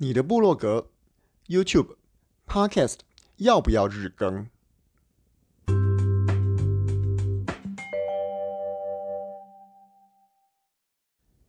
[0.00, 0.90] 你的部落格、
[1.48, 1.96] YouTube、
[2.46, 2.98] Podcast
[3.38, 4.46] 要不要日更？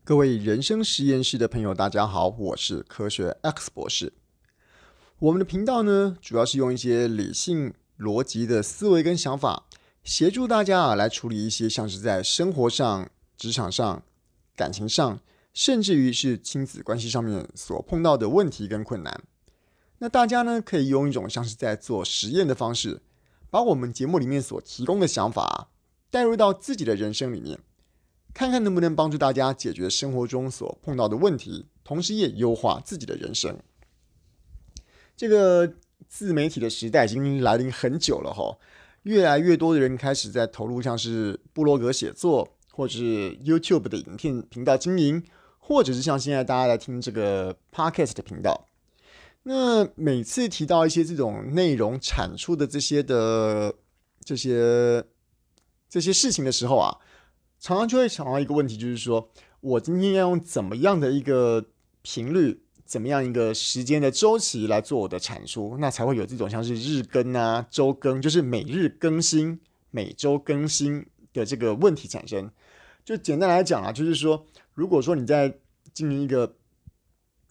[0.03, 4.13] 各位人生实验室的朋友，大家好，我是科学 X 博士。
[5.19, 9.67] 我们的频道呢，主要是用一些理性、逻辑的思维跟想法，
[10.03, 14.01] 协助大家啊来处理一些像是在生活上、职场上、
[14.55, 15.19] 感情上。
[15.53, 19.21] 甚至于是亲子关系上面所碰到的问题跟困难，
[19.97, 23.01] 那大家呢可以用一种像是在做实验的方式，
[23.49, 25.69] 把我们节目里面所提供的想法
[26.09, 27.59] 带入到自己的人生里面，
[28.33, 33.59] 看看能不能帮助大家解决生活中所碰到的问题，同时也优化自己的人生。
[35.17, 35.73] 这个
[36.07, 38.57] 自媒体的时代已经来临很久了哈，
[39.03, 45.21] 越来越多的人开始在投入像是部落格写作，或者是 YouTube 的影片频道经营。
[45.69, 48.65] 或者是像现在大家在听这个 Podcast 的频道，
[49.43, 53.75] 那每次提到一些这种内容产出的这些的
[54.23, 55.03] 这些
[55.87, 56.97] 这些事情的时候啊，
[57.59, 59.29] 常常就会想到一个问题，就是说
[59.61, 61.63] 我今天要用怎么样的一个
[62.01, 69.59] 频率，怎么样一个时间的周期来做我的产出，那才会有这种像是日更啊、周更，就是每日更新、
[69.91, 72.49] 每周更新的这个问题产生。
[73.05, 74.47] 就简单来讲啊，就是说。
[74.79, 75.53] 如果说你在
[75.93, 76.55] 经营一个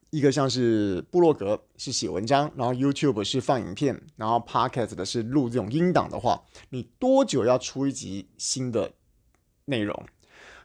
[0.08, 8.92] 一个像是部落格是写文章，然后 YouTube 是放影片，然后 Podcast 的是录这种音档的话，你多久要出一集新的
[9.66, 10.06] 内容？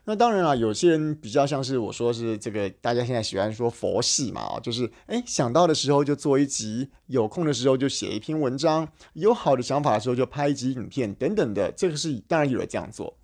[0.06, 13.18] 那当然了，有些人比较像是我说是这个，大家现在喜欢说佛系嘛，就是哎想到的时候就做一集，有空的时候就写一篇文章，有好的想法的时候就拍一集影片等等的，这个是当然有人这样做，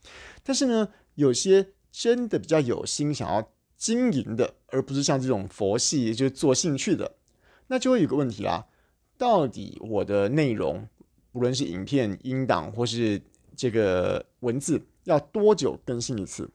[0.44, 1.68] 但是呢，有些。
[1.92, 7.16] 真的比较有心想要经营的，而不是像这种佛系就是做兴趣的，
[7.66, 8.66] 那就会有个问题啦。
[9.16, 10.86] 到底我的内容，
[11.32, 13.20] 不论是影片、音档或是
[13.56, 16.50] 这个文字，要多久更新一次？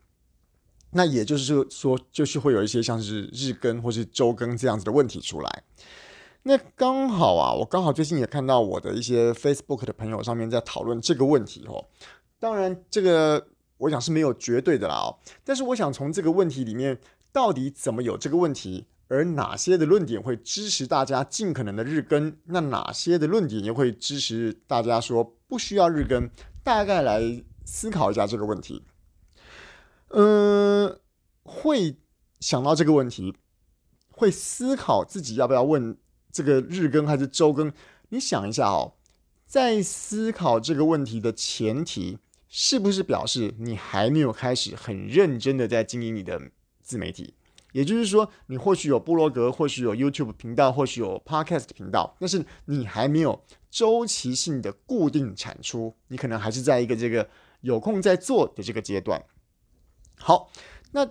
[0.91, 5.63] 那也就是说，就是会有一些像是日更或是周更这样子的问题出来。
[6.43, 11.85] 那刚好啊，我刚好最近也看到我的一些 Facebook 的朋友上面在讨论这个问题哦。
[12.39, 13.47] 当然这个。
[13.77, 16.97] 我想是没有绝对的啦哦，但是我想从这个问题里面，
[17.33, 26.29] 到底怎么有这个问题，而哪些的论点会支持大家尽可能的日更，那哪些的论点也会支持大家说不需要日更，
[26.63, 28.83] 大概来思考一下这个问题。
[30.09, 30.97] 嗯，
[31.43, 31.97] 会
[32.39, 33.35] 想到这个问题，
[34.09, 35.97] 会思考自己要不要问
[36.31, 37.73] 这个日更还是周更？
[38.09, 38.93] 你想一下哦，
[39.45, 42.19] 在思考这个问题的前提。
[42.57, 46.41] 是不是表示你还没有开始很认真的在经营你的
[46.81, 47.33] 自媒体？
[47.73, 57.27] 也就是说，你或许有部落格，或许有 YouTube 频道，或许有 Podcast 频道，但是你还没有周期性的固定产出，你可能还是在一个这个
[57.59, 59.21] 有空在做的这个阶段。
[60.17, 60.49] 好，
[60.93, 61.05] 那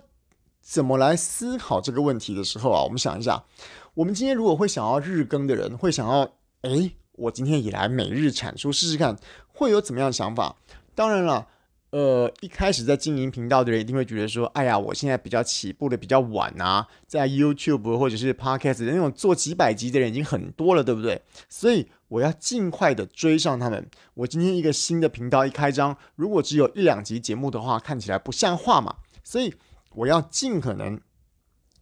[0.59, 3.45] 怎么来思考这个问题的时候啊，我们想一下，
[3.93, 6.21] 我们今天如果会想要日更的人，会想要，
[6.61, 9.15] 诶，我今天也来每日产出试试看，
[9.47, 10.55] 会有怎么样的想法？
[10.95, 11.47] 当然了，
[11.91, 21.21] 呃，一开始在经营频道的人一定会觉得说，哎呀，我现在比较起步的比较晚啊，在 YouTube 或者是 Podcast 的那种做几百集的人已经很多了，对不对？
[21.47, 23.87] 所以我要尽快的追上他们。
[24.13, 28.95] 我今天一个新的频道一开张，如果只有一两集节目的话，看起来不像话嘛。
[29.23, 29.53] 所以
[29.91, 30.99] 我要尽可能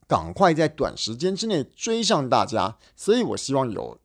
[0.08, 2.78] 赶快在短时间之内追上大家。
[2.96, 4.00] 所以我希望有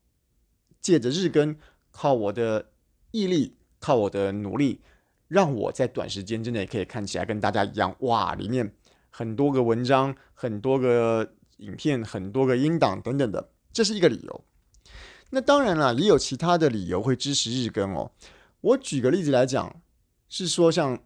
[0.81, 1.57] 借着日更，
[1.91, 2.71] 靠我的
[3.11, 4.81] 毅力，靠我的努力。
[5.29, 8.35] 让我在短时间之内可以看起来跟大家一样，哇！
[8.35, 8.75] 里面
[9.11, 14.45] 很多个文章、很多个影片、很多个音档等等的，这是一个理由。
[15.31, 18.11] 那当然了，也有其他的理由会支持日更哦。
[18.63, 19.81] 我举个例子来讲，
[20.29, 20.99] 是说像，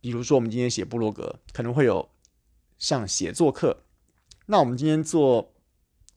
[0.00, 2.10] 比如说我们今天写部落格，可能会有
[2.76, 3.78] 上写作课；
[4.46, 5.54] 那我们今天做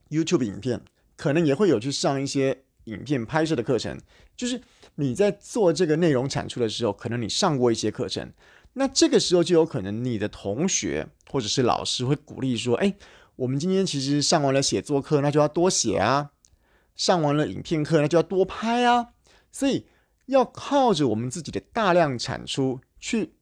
[0.09, 0.81] YouTube 影片，
[1.15, 3.99] 可能也会有去上一些影片拍摄的课程，
[4.35, 4.61] 就是。
[4.95, 8.33] 你在做这个内容产出的时候，可能你上过一些课程，
[8.73, 12.93] 那这个时候就有可能你的同学或者是老师会鼓励说：“哎，
[13.37, 16.31] 我们今天其实上完了写作课，那就要多写啊；
[16.97, 19.13] 上完了影片课，那就要多拍啊。”
[19.53, 19.85] 所以
[20.25, 23.35] 要靠着我们自己的大量产出去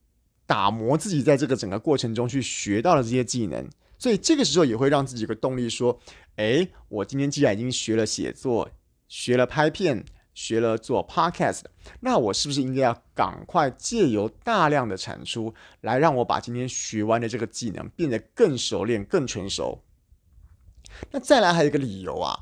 [0.45, 3.67] 打磨自己，在这个整个过程中去学到了这些技能，
[3.97, 5.99] 所以这个时候也会让自己有个动力说
[6.37, 8.69] ：“哎，我今天既然已经学了写作，
[9.07, 10.05] 学了拍片。”
[10.37, 11.61] 学了做 podcast，
[12.01, 15.51] 那我是不是应该要赶快借由大量的产出，
[15.81, 19.81] 来让我把今天学完的这个技能变得更熟练、更成熟？
[21.09, 22.37] 那再来还有一个理由啊，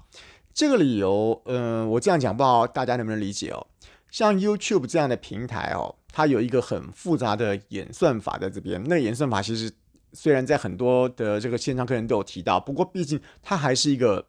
[0.54, 3.66] 这个理由，嗯、我这样讲不知道大家能不能理解哦？
[4.12, 8.84] 像 YouTube 这样的平台哦，它有一个很复杂的演算法在这边。
[8.88, 9.72] 那演算法其实
[10.12, 14.28] 虽然在很多的这个线上课程都有提到，不过毕竟它还是一个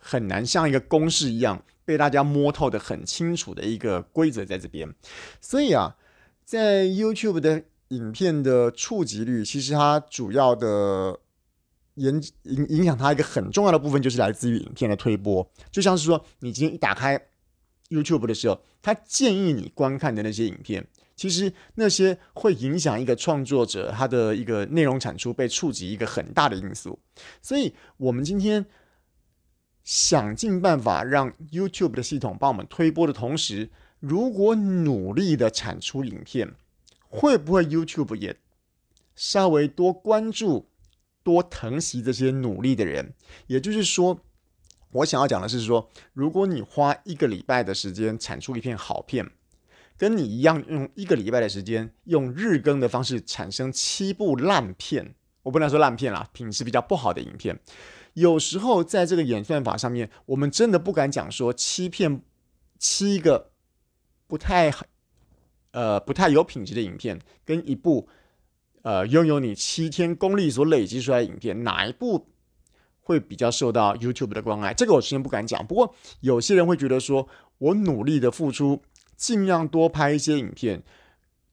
[0.00, 4.92] 很难像一个公式一样被大家摸透的很清楚的一个规则在这边。
[5.40, 5.96] 所以啊，
[6.44, 11.18] 在 YouTube 的影片的触及率，其实它主要的
[11.96, 15.48] 影影影响它一个很重要的部分，就是来自于影片的推播。
[15.70, 17.20] 就像是说，你今天一打开
[17.88, 20.86] YouTube 的时候，他建议你观看的那些影片，
[21.16, 26.98] 其实那些会影响一个创作者他的一个内容产出被触及一个很大的因素。
[27.42, 28.64] 所以，我们今天
[29.84, 36.54] 想尽办法让 YouTube 的系统帮我们推播的同时，如果努力的产出影片，
[37.08, 38.36] 会不会 YouTube 也
[39.14, 40.68] 稍微多关注、
[41.22, 43.14] 多疼惜这些努力的人？
[43.46, 44.20] 也就是说。
[44.92, 49.24] 我想要讲的是说，如果你花一个礼拜的时间产出一片好片，
[49.96, 57.56] 跟你一样用一个礼拜的时间用日更的方式产生七部烂片，我不能说烂片啦，品质比较不好的影片，
[58.14, 62.22] 有时候在这个演算法上面，我们真的不敢讲说七片
[62.78, 63.50] 七个
[64.26, 64.72] 不太
[65.72, 68.08] 呃不太有品质的影片，跟一部
[68.82, 72.26] 呃拥有你七天功力所累积出来的影片，哪一部？
[73.02, 75.66] 会比较受到 YouTube 的关爱，这个我先不敢讲。
[75.66, 77.26] 不过有些人会觉得说，
[77.58, 78.80] 我努力的付出，
[79.16, 80.84] 尽量多拍一些影片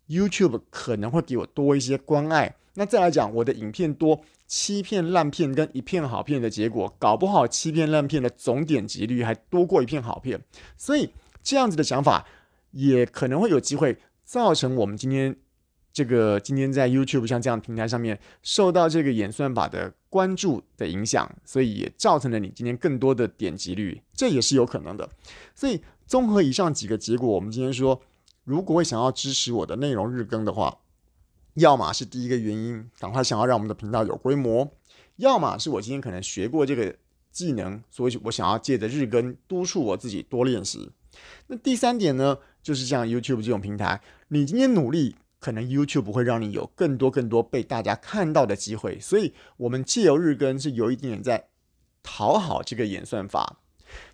[0.08, 2.56] ，YouTube 可能会给我多一些关爱。
[2.78, 10.40] 那再来讲，我的影片多，七片烂片跟一片好片的结果，搞不好七片烂片的总点击率还多过一片好片。
[10.78, 11.10] 所以
[11.42, 12.28] 这样子的想法，
[12.72, 15.36] 也可能会有机会造成我们今天。
[15.94, 25.10] 这个今天在 YouTube 像这样平台上面受到这个演算法的关注的影响，所以也造成了你今天更多的点击率，这也是有可能的。
[25.56, 28.00] 所以综合以上几个结果，我们今天说，
[28.44, 30.78] 如果想要支持我的内容日更的话，
[31.58, 34.68] 要么是第一个原因，赶快想要让我们的频道有规模；
[35.18, 36.96] 要么是我今天可能学过这个
[37.32, 40.92] 技能，所以我想要借着日更督促我自己多练习。
[41.48, 45.16] 那第三点呢，就是像 YouTube 这种平台，你今天努力。
[45.40, 51.48] 可能 YouTube 会让你有更多更多被大家看到的机会，所以我们借由日更是有一点点在
[52.02, 53.60] 讨好这个演算法。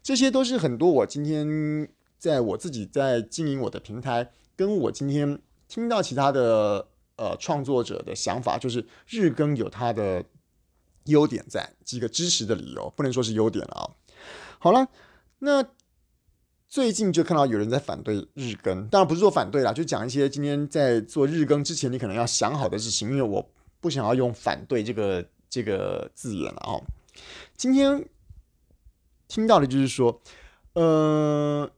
[0.03, 1.87] 这些都是很多我今天
[2.19, 5.39] 在我自己在经营我的平台，跟我今天
[5.69, 10.23] 听到其他的呃创作者的想法，就是日更有它的
[11.05, 13.83] 优点在，几个支持的理由，不能说是优点了啊。
[14.59, 14.87] 好了，
[15.39, 15.65] 那。
[16.69, 23.47] 最近就看到有人在反对日更，当然不是说反对啦，就讲一些今天在做日更之前你可能要想好的事情，因为我
[23.79, 26.81] 不想要用反对这个这个字眼了哦。
[27.55, 28.09] 今天
[29.27, 30.19] 听到的就是说，
[30.73, 31.69] 呃，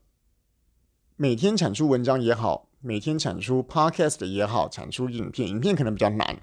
[1.16, 6.38] 每天产出文章也好，每天产出 podcast 也好，产出影片，影片可能比较难。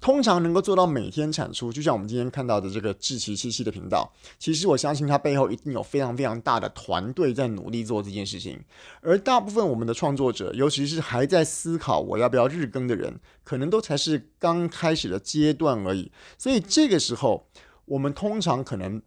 [0.00, 8.58] 通常能够做到每天产出，就像我们今天看到的这个志奇七七的频道，其实我相信它背后一定有非常非常大的团队在努力做这件事情。
[9.02, 16.10] 而大部分我们的创作者，尤其是还在思考我要不要日更的人，可能都才是刚开始的阶段而已。
[16.38, 17.46] 所以这个时候，
[17.84, 19.02] 我们通常可能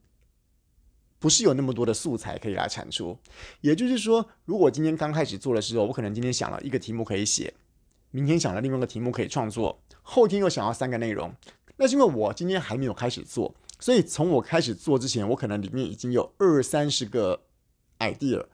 [1.25, 3.17] 不是有那么多的素材可以来产出。
[3.61, 7.51] 也就是说，如果今天刚开始做的时候，我可能今天想了一个题目可以写。
[8.11, 11.33] 明天想了另外一个题目可以创作，后天又想要三个内容，
[11.77, 17.41] 那是因为我今天还没有开始做，所以从我开始做之前，我可能里面已经有二三十个
[17.97, 18.45] idea，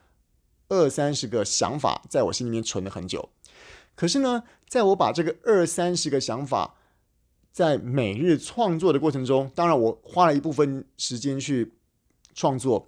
[0.70, 3.28] 二三十个想法在我心里面存了很久。
[3.96, 6.76] 可是呢，在我把这个二三十个想法
[7.52, 11.74] 在每日创作的过程中，当然我花了一部分时间去
[12.34, 12.88] 创作，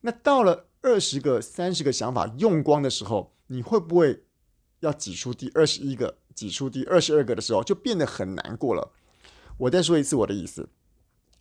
[0.00, 4.22] 那到了二十个、三十个想法用光的时候，你会不会？
[4.80, 8.92] 要挤出第二十一个，挤出第二十二个的时候，就变得很难过了。
[9.56, 10.68] 我再说一次我的意思，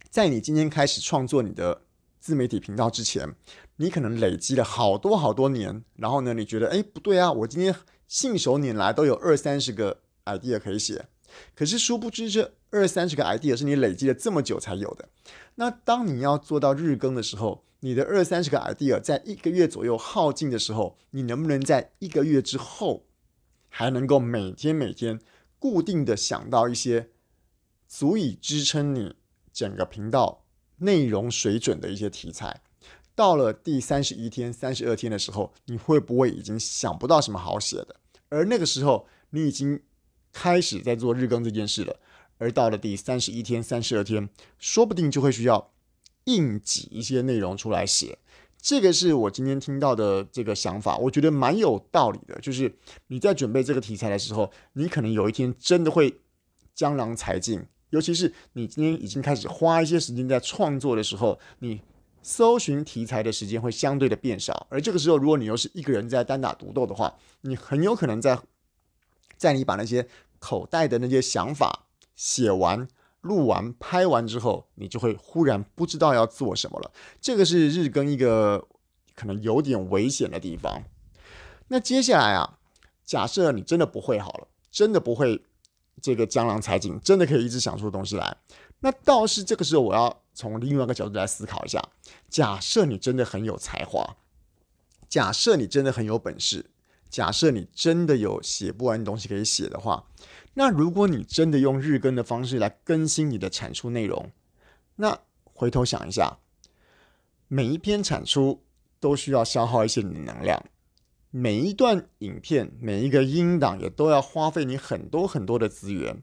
[0.10, 1.82] 在你今天开始创作你的
[2.18, 3.36] 自媒体频道之前，
[3.76, 7.76] 你可能累积了好多好多年，然后呢，你觉得，哎，不对啊，我今天
[8.08, 11.06] 信手拈来都有二三十个 idea 可以写，
[11.54, 15.10] 可是殊不知这二三十个 idea 是你累积了这么久才有的。
[15.56, 23.06] 那当你要做到日更的时候，你的二三十个 idea 在一个月左右耗尽的时候，你能不能在一个月之后？
[23.70, 25.20] 还能够每天每天
[25.60, 27.10] 固定的想到一些
[27.88, 29.18] 足以支撑你
[29.52, 30.46] 整个频道
[30.78, 32.62] 内容水准的一些题材，
[33.14, 37.98] 到了第三十一天、三十二天的时候，你会不会已经想不到什么好写的？
[38.30, 39.82] 而那个时候，你已经
[40.36, 41.96] 开始在做日更这件事了。
[42.38, 44.28] 而到了第三十一天、三十二天，
[44.60, 45.72] 说不定就会需要
[46.26, 48.18] 硬挤一些内容出来写。
[48.62, 52.38] 这个是我今天听到的这个想法，我觉得蛮有道理的。
[52.42, 52.76] 就是
[53.08, 56.20] 你在准备这个题材的时候，你可能有一天真的会
[56.74, 61.80] 江郎才尽，尤其是你今天已经开始花一些时间在创作的时候，你
[62.22, 64.68] 搜寻题材的时间会相对的变少。
[64.70, 68.38] 而这个时候，如果你又是一个人在单打独斗的话，你很有可能在
[69.38, 70.08] 在你把那些
[70.46, 72.88] 口袋的那些想法写完。
[73.26, 76.92] 录完、拍完之后，你就会忽然不知道要做什么了。
[77.20, 78.68] 这个是日更一个
[79.16, 80.84] 可能有点危险的地方。
[81.70, 82.60] 那接下来啊，
[83.04, 85.44] 假设你真的不会好了，真的不会
[86.04, 88.38] 这个江郎才尽，真的可以一直想出东西来。
[88.82, 91.82] 那倒是这个时候，我要从另外一个角度来思考一下：
[92.30, 94.18] 假设你真的很有才华，
[95.10, 96.70] 假设你真的很有本事，
[97.16, 100.06] 假设你真的有写不完的东西可以写的话。
[100.56, 104.32] 那如果你真的用日更的方式来更新你的产出内容，
[104.98, 106.40] 那回头想一下，
[107.48, 108.66] 每一篇产出
[109.00, 110.62] 都需要消耗一些你的能量，
[111.32, 116.20] 每一段影片、每一个音档也都要花费你很多很多的资源。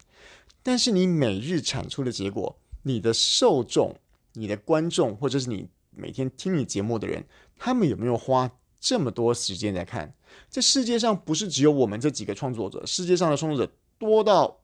[0.63, 3.99] 但是你每日产出的结果，你的受众、
[4.35, 7.25] 你的观众，或者是你每天听你节目的人，
[7.57, 10.15] 他们有没有花这么多时间来看？
[10.51, 13.73] 这世界上不是只有我们这几个创作者，世界上的创作者。
[13.99, 14.59] 多到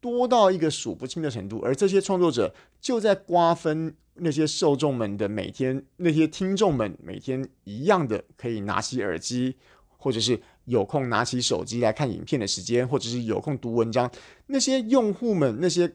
[0.00, 9.56] 多到一个数不清的程度，而这些创作者就在瓜分那些受众们的每天，那些听众们每天一样的可以拿起耳机，
[9.96, 14.12] 或者是有空拿起手机来看影片的时间，或者是有空读文章。
[14.48, 15.90] 那些用户们、那些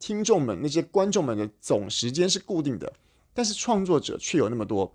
[0.00, 2.92] 听众们、那些观众们的总时间是固定的，
[3.32, 4.92] 但是创作者却有那么多。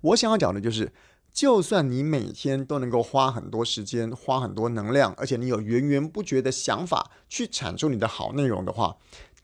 [0.00, 0.92] 我想要讲的就是。
[1.32, 8.96] 就算你每天都能够花很多时间、花很多能量，而且你有源源不绝的想法去产出你的好内容的话，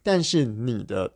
[0.02, 1.14] 但是你的、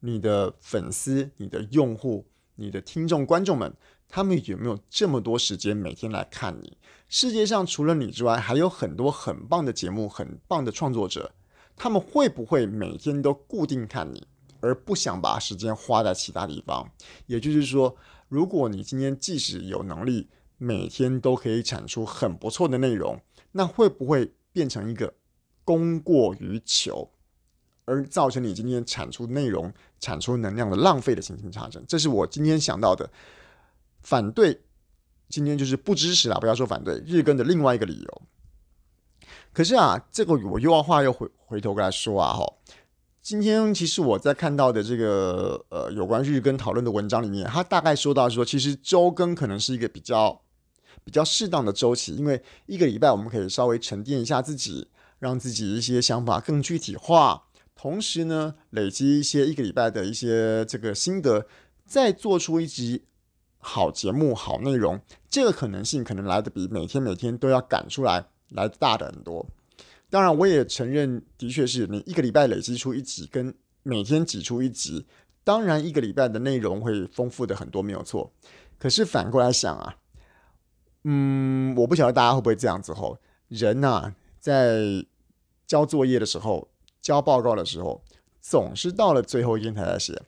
[0.00, 3.72] 你的粉丝、你的用户、你的听众、观众们，
[4.08, 6.76] 他们有没有这么多时间每天来看你？
[7.08, 11.32] 世界上除了你之外，还有很多很棒的节目、很棒的创作者，
[11.76, 14.26] 他们会不会每天都固定看你，
[14.60, 16.90] 而不想把时间花在其他地方？
[17.26, 17.96] 也就是说。
[18.30, 23.20] 如果你今天即使有能力每天都可以产出很不错的内容，
[23.50, 25.12] 那会不会变成一个
[25.64, 27.10] 供过于求，
[27.86, 31.84] 而造成你今天产出内容、产出能量的浪费的情形产生？
[31.88, 33.10] 这是我今天想到的
[34.00, 34.60] 反对，
[35.28, 38.22] 今天就是不支持啦，不要说反对日更的另外一个理由。
[39.52, 42.60] 可是啊，这个我又要话又回回头跟他说啊，吼。
[43.22, 50.40] 今天其实我在看到的这个呃有关日更讨论的文章里面，他大概说到说，其实周更可能是一个比较
[51.04, 57.44] 比较适当的周期，因为一个礼拜我们可以稍微沉淀一下自己，让自己一些想法更具体化，
[57.76, 61.46] 同时呢累积一些一个礼拜的一些这个心得，
[61.84, 63.04] 再做出一集
[63.58, 64.98] 好节目、好内容，
[65.28, 69.46] 这个可能性可能来得比每天每天都要赶出来来的大的很多。
[70.10, 75.06] 当然，我也承认，的确是你一个礼拜累积出一集，跟每天挤出一集，
[75.44, 78.32] 当然一个礼拜的内容会丰富的很多，没有错。
[78.76, 79.94] 可是反过来想啊，
[81.04, 85.06] 嗯，我不晓得大家会不会这样子吼，人呐，在
[85.64, 86.68] 交作业的时候、
[87.00, 88.02] 交报告的时候，
[88.40, 90.20] 总是到了最后一天才来写。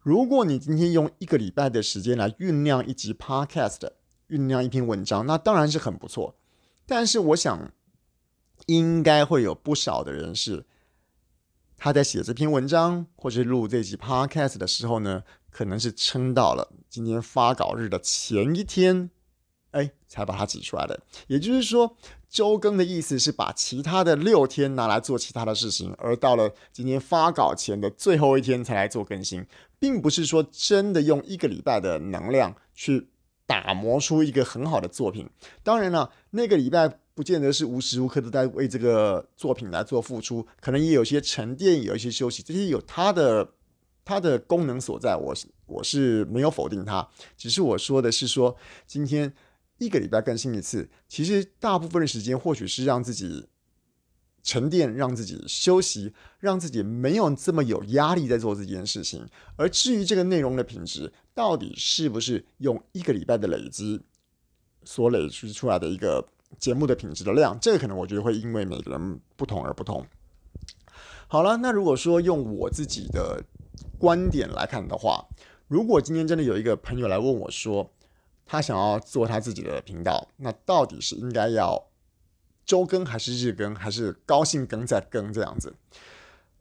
[0.00, 3.88] 如果你今天用一个礼拜的时间来酝酿一集 Podcast，
[4.28, 6.36] 酝酿一篇文章，那当然是很不错。
[6.84, 7.72] 但是我想。
[8.68, 10.66] 应该会有不少的人是，
[11.78, 19.08] 他在写这篇文章或者录这集 podcast 的时候呢，可能是撑到了今天发稿日的前一天，
[19.70, 21.00] 哎，才把它挤出来的。
[21.28, 21.96] 也就是说，
[22.28, 29.46] 周更的意思是把其他的六天拿来做其他的事情，而到了今天发稿前的最后一天才来做更新，
[29.78, 33.08] 并不是说真的用一个礼拜的能量去
[33.46, 35.30] 打磨出一个很好的作品。
[35.62, 36.98] 当然了，那个礼拜。
[37.18, 43.54] 不见得是无时无刻都在为这个作品来做付出，可能也有些沉淀，有一些休息，这些有它的
[44.04, 45.16] 它的功能所在。
[45.16, 45.34] 我
[45.66, 48.56] 我是没有否定它，只是我说的是说，
[48.86, 49.34] 今天
[49.78, 53.48] 一个礼拜更新一次，其实大部分的时间或许是让自己
[54.44, 59.26] 沉淀，让自己休息，让自己没有这么有压力在做这件事情。
[59.56, 64.02] 而至于这个内容的品质，到底是不是用一个礼拜的累积
[64.84, 66.24] 所累积出来的一个？
[66.58, 70.06] 节目的品质的量，这个可能我觉得会因为每个人不同而不同。
[71.26, 73.42] 好了，那如果说用我自己的
[73.98, 75.26] 观点来看的话，
[75.66, 77.90] 如果今天真的有一个朋友来问我说，
[78.46, 81.86] 他想要做他自己的频道，那到底是应该要
[82.64, 85.74] 周更还是日更，还是高兴更再更这样子？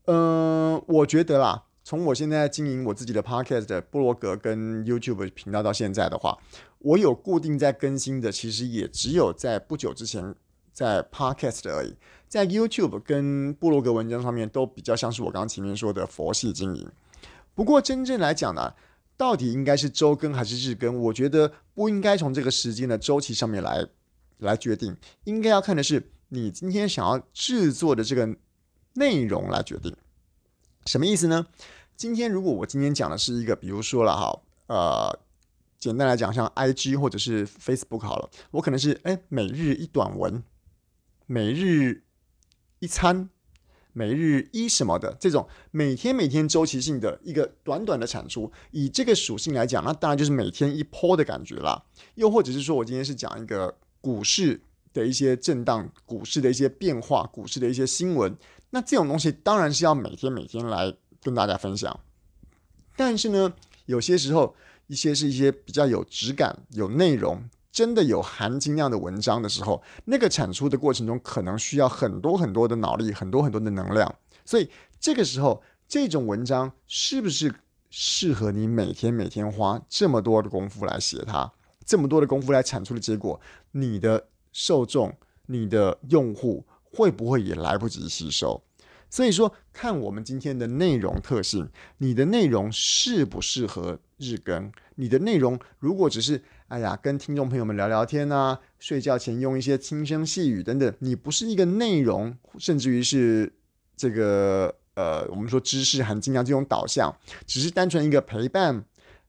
[0.05, 6.37] 嗯、我觉得啦，从我现在经营我自己的 Podcast 的部落格跟 YouTube 频道到现在的话，
[6.79, 10.35] 我有固定在更新的，其实也只有在不久之前
[10.71, 11.95] 在 Podcast 而已。
[12.27, 16.89] 在 YouTube 跟部落格文章上面都比较像是我刚刚前面说的佛系经营。
[17.55, 18.73] 不过真正来讲呢，
[19.15, 20.99] 到底应该是周更还是日更？
[20.99, 23.87] 我觉得不应该从这个时间的周期上面来
[24.39, 28.35] 来决定，应该要看的是你今天想要制作的这个
[28.93, 29.95] 内容来决定。
[30.85, 31.47] 什么意思呢？
[31.95, 35.19] 今天如果我今天讲的是一个，比如说了哈，呃，
[35.79, 40.43] 简单来讲，像 IG 或者是 Facebook 好了，我可能是哎每日一短文，
[41.25, 42.03] 每日。
[42.79, 43.27] 一餐，
[43.91, 51.83] 每日一什么的这种每天每天周期性的一个短短的产出，以这个属性来讲，那当然就是每天一波的感觉啦。
[52.13, 54.61] 又或者是说我今天是讲一个股市
[54.93, 58.37] 的一些震荡、股市的一些变化、股市的一些新闻，
[58.69, 61.99] 那这种东西当然是要每天每天来跟大家分享。
[62.95, 63.51] 但是呢，
[63.87, 64.55] 有些时候
[64.87, 67.47] 一些是一些比较有质感、有内容。
[67.69, 74.15] 真的有含金量的文章的时候，那个产出的过程中可能需要很多很多的脑力，很多很多的能量。
[74.43, 74.67] 所以
[74.99, 77.53] 这个时候，这种文章是不是
[77.91, 81.53] 适合你每天每天花这么多的功夫来写它，
[81.85, 83.39] 这么多的功夫来产出的结果，
[83.73, 85.15] 你的受众、
[85.45, 88.63] 你的用户会不会也来不及吸收？
[89.09, 94.71] 所以说，看我们今天的内容特性，你的内容适不适合日更？
[94.95, 103.53] 你的内容如果只是哎呀，跟听众朋友们聊聊天啊，睡觉前用一些轻声细语等等，你不是一个内容，甚至于是
[103.95, 108.83] 这个呃，我们说知识含金量这种导向，只是单纯一个陪伴、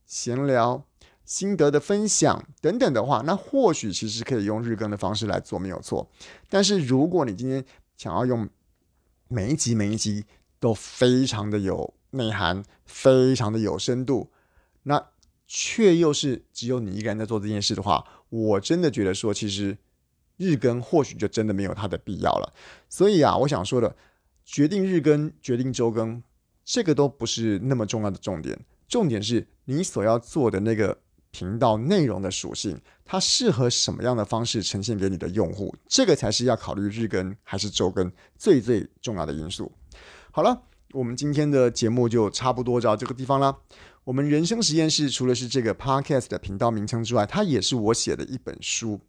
[0.05, 0.83] 闲聊、
[1.23, 6.09] 心得的分享等等的话，那或许其实可以用日更的方式来做，没有错。
[6.49, 7.63] 但是如果你今天
[7.95, 8.49] 想要用
[9.29, 10.25] 每一集每一集
[10.59, 14.29] 都非常的有内涵，非常的有深度，
[14.83, 15.07] 那。
[15.51, 19.75] 却又是只有你一个人在做这件事的话，我真的觉得说，其实
[20.37, 22.53] 日更或许就真的没有它的必要了。
[22.87, 23.95] 所以啊，我想说的，
[24.45, 26.21] 决定日更、决定周更，
[26.63, 28.63] 这个都不是那么重要的重点。
[28.87, 30.99] 重点是你所要做的那个
[31.31, 39.71] 频道内容的属性，它适合什么样的方式呈现给你的用户，这个才是要考虑日更还是周更最最重要的因素。
[40.31, 40.63] 好了，
[40.93, 43.57] 我们今天的节目就差不多到这个地方了。
[44.05, 48.99] 我们人生实验室除了是这个 podcast 的频道名称之外，它也是我写的一本书，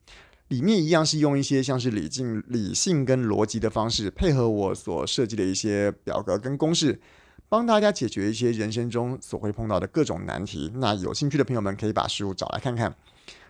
[0.48, 7.00] 里面一样是用一些像是理性、理性跟逻辑的方式，配合我所设计的一些表格跟公式，
[7.50, 10.70] 帮大家解决一些人生中所会碰到的各种难题。
[10.76, 12.96] 那有兴趣的朋友们可以把书找来看看。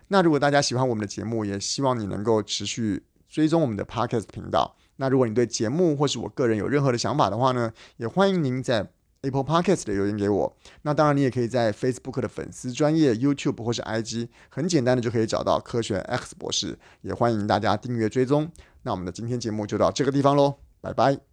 [0.09, 4.75] 那如果大家喜欢我们的节目，也希望你能够持续追踪我们的 podcast 频道。
[4.97, 18.51] 那如果你对节目或是我个人有任何的想法的话呢，也欢迎您在 Apple Podcast 的留言给我，那当然你也可以在 Facebook 的粉丝专业、YouTube 或是 IG，很简单的就可以找到科学 X 博士，也欢迎大家订阅追踪。
[18.81, 21.30] 那我们的今天节目就到这个地方喽，拜拜。